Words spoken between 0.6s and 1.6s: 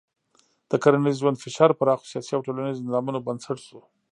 د کرنیز ژوند